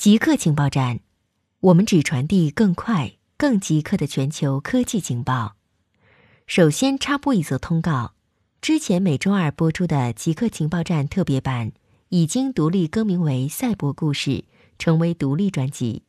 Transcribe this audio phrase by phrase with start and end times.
[0.00, 1.00] 极客情报站，
[1.60, 5.56] 我们只传递更快、更极客的全球科技情报。
[6.46, 8.14] 首先插播一则通告：
[8.62, 11.72] 之前每周二播出的《极客情报站》特别版
[12.08, 14.30] 已经独立更名为《赛博故事》，
[14.78, 16.04] 成为独立专辑。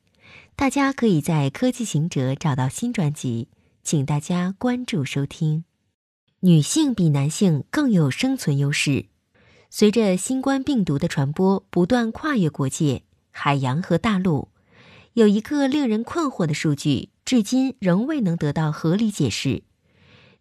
[0.55, 3.49] 大家可以在科技行者找到新专辑，
[3.83, 5.65] 请大家关注收听。
[6.39, 9.07] 女性比男性更有生存优势。
[9.69, 13.03] 随着新冠病毒的传播不断跨越国界。
[13.31, 14.49] 海洋和大陆
[15.13, 19.63] 有一个令人困惑的数据，至今仍未能得到合理解释。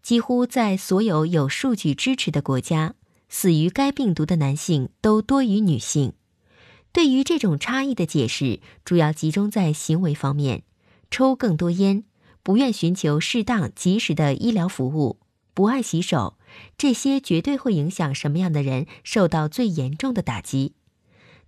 [0.03, 2.95] 几乎在所有有数据支持的国家，
[3.29, 6.15] 死于该病毒的男性都多于女性。
[6.93, 10.65] 对于这种差异的解释，主要集中在行为方面：
[11.11, 12.05] 抽更多烟、
[12.43, 15.21] 不愿寻求适当及时的医疗服务、
[15.55, 16.39] 不爱洗手，
[16.79, 20.75] 这些绝对会影响什么样的人受到最严重的打击。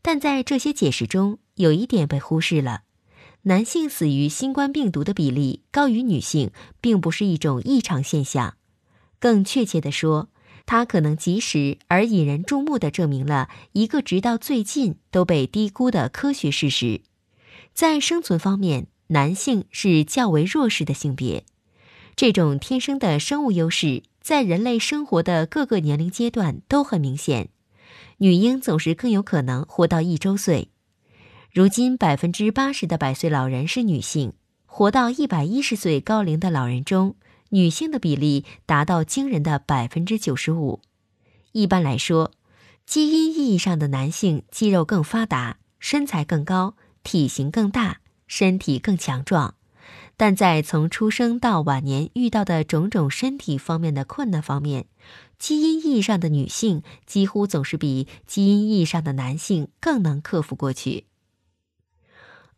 [0.02, 2.82] 但在这些解释中，有一点被忽视了：
[3.42, 6.50] 男性死于新冠病毒的比例高于女性，
[6.80, 8.56] 并不是一种异常现象。
[9.18, 10.28] 更确切地说，
[10.66, 17.02] 它可能及时而引人注目地证明了一个直到最近都被低估的科学事实：
[17.72, 21.44] 在生存方面，男性是较为弱势的性别。
[22.16, 27.48] 这种天生的生物优势在人类生活的各个年龄阶段都很明显。
[28.22, 30.68] 女婴总是更有可能活到一周岁。
[31.50, 34.34] 如今，百分之八十的百岁老人是女性。
[34.64, 37.16] 活到一百一十岁高龄的老人中，
[37.48, 40.80] 女性的比例达到惊人的百分之九十五。
[41.50, 42.30] 一般来说，
[42.86, 49.56] 基因意义上的男性肌肉更发达，身材更高，体型更大，身体更强壮。
[50.16, 54.86] 但在从出生到晚年遇到的种种身体方面的困难方面，
[55.42, 61.06] 基因意义上的女性几乎总是比基因意义上的男性更能克服过去。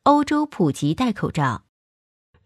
[0.02, 1.64] 欧洲普及戴口罩，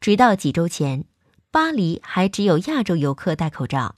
[0.00, 1.06] 直到几周前，
[1.50, 3.96] 巴黎还只有亚洲游客戴口罩。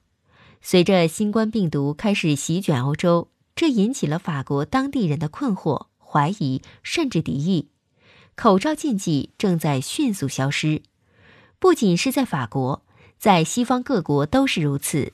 [0.63, 7.69] 随着新冠病毒开始席卷欧洲，这引起了法国当地人的困惑、怀疑，甚至敌意。
[8.35, 10.81] 口罩禁忌正在迅速消失，
[11.59, 12.83] 不仅是在法国，
[13.19, 15.13] 在西方各国都是如此。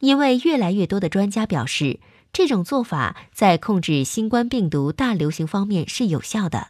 [0.00, 2.00] 因为越来越多的专家表示，
[2.32, 6.68] 这种做法在控制新冠病毒大流行方面是有效的。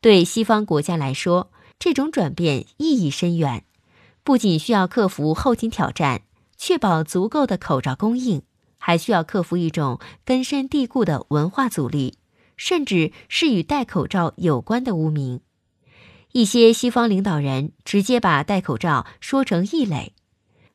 [0.00, 3.64] 对西方国家来说，这种转变意义深远，
[4.22, 6.22] 不仅需要克服后勤挑战，
[6.56, 8.42] 确保足够的口罩供应，
[8.78, 12.18] 还需要克服一种根深蒂固的文化阻力，
[12.56, 15.40] 甚至是与戴口罩有关的污名。
[16.32, 20.12] 一些西方领导人直接把戴口罩说成异类，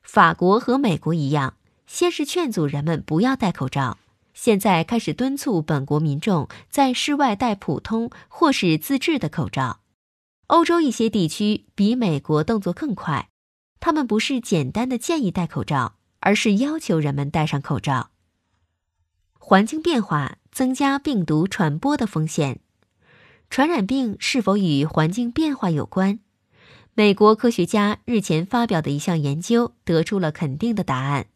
[0.02, 1.54] 法国和美国一样。
[1.92, 3.98] 先是劝阻人们不要戴口罩，
[4.32, 9.80] 现在开始敦促本国民众在室外戴普通或是自制的口罩。
[10.46, 13.28] 欧洲一些地区比美国动作更快，
[13.78, 18.08] 他们不是简单的建议戴口罩，而是要求人们戴上口罩。
[19.38, 22.60] 环境变化增加病毒传播的风险，
[23.50, 26.20] 传染病是否与环境变化有关？
[26.94, 31.26] 美国科学家日前发表的一项研究得出了肯定的答案。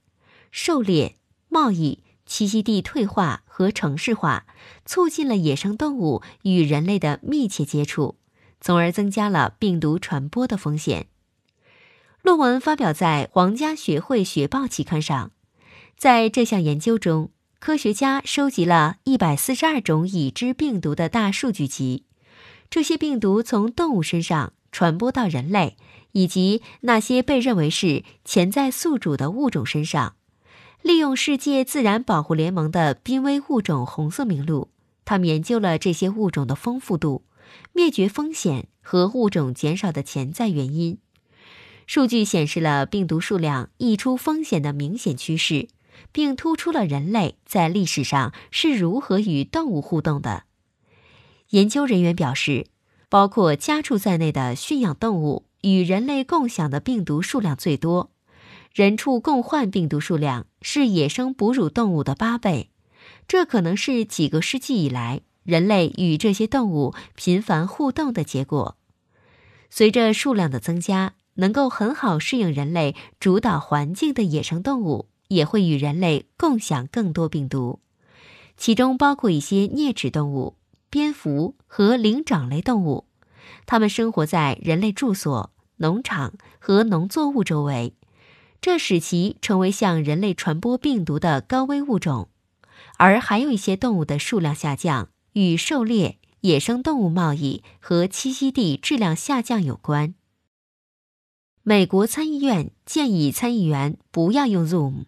[0.51, 1.17] 狩猎、
[1.49, 4.47] 贸易、栖息地退化和城市化，
[4.84, 8.17] 促进了野生动物与人类的密切接触，
[8.61, 11.06] 从而增加了病毒传播的风险。
[12.23, 15.31] 论文发表在《皇家学会学报》期刊上。
[15.97, 22.05] 在这项研究中，科学家收集了一百四十二种已知病毒的大数据集，
[22.69, 25.77] 这些病毒从动物身上传播到人类
[26.12, 30.17] 以及那些被认为是潜在宿主的物种身上。
[30.82, 34.70] 利用世界自然保护联盟的濒危物种红色名录，
[35.04, 37.25] 他们研究了这些物种的丰富度、
[37.72, 40.98] 灭绝风险和物种减少的潜在原因。
[41.87, 45.69] 数据显示了病毒数量溢出风险的明显趋势，
[46.12, 50.44] 并突出了人类在历史上是如何与动物互动的。
[51.50, 52.66] 研究人员表示，
[53.08, 58.11] 包括家畜在内的驯养动物与人类共享的病毒数量最多。
[58.76, 62.69] 人畜共患病毒数量是野生哺乳动物的八倍，
[63.26, 68.76] 这可能是几个世纪以来人类与这些动物频繁互动的结果。
[69.70, 77.81] 随着数量的增加，能够很好适应人类主导环境的野生动物也会与人类共享更多病毒，
[78.58, 80.58] 其中包括一些啮齿动物、
[80.90, 83.06] 蝙蝠和灵长类动物，
[83.64, 87.94] 它们生活在人类住所、农场和农作物周围。
[88.61, 92.29] 这使其成为向人类传播病毒的高危物种，
[92.99, 100.14] 而还有一些动物的数量下降与狩猎野生动物贸易和栖息地质量下降有关。
[101.62, 105.06] 美国参议院建议参议员不要用 Zoom。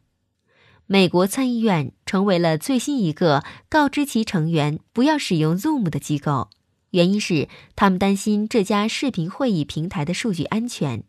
[0.87, 6.49] 美国参议院成为了最新一个告知其成员不要使用 Zoom 的机构，
[6.91, 11.05] 原因是他们担心这家视频会议平台的数据安全。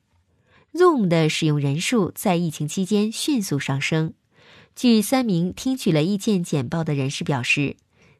[0.74, 4.13] Zoom 的使用人数在疫情期间迅速上升。
[4.75, 7.75] 据三名听取了意见简报的人士表示，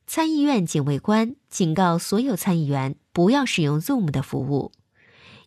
[0.08, 4.72] 参议院警卫官警告所有参议员不要使用 Zoom 的服务。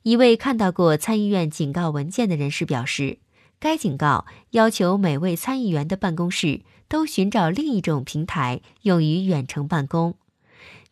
[0.03, 3.19] 一位看到过参议院警告文件的人士表示，
[3.59, 10.15] 该警告要求每位参议员的办公室都寻找另一种平台用于远程办公。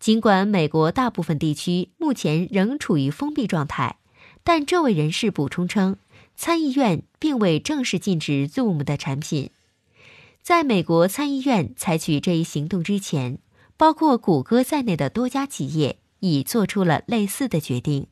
[0.01, 3.99] 尽管美国大部分地区目前仍处于封闭状态，
[4.43, 5.97] 但这位人士补充称，
[6.35, 9.51] 参议院并未正式禁止 Zoom 的产品。
[10.43, 13.39] 在美国参议院采取这一行动之前，
[13.77, 18.07] 包括谷歌在内的多家企业已做出了类似的决定。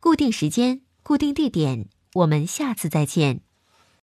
[0.00, 3.42] 固定时间，固定地点，我们下次再见。